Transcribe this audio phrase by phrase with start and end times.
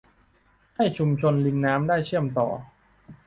[0.75, 2.47] ให้ชุมชนริมน้ำได้เชื่อมต่อ